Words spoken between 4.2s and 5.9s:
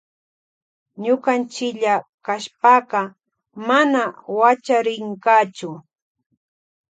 wachariynkachu.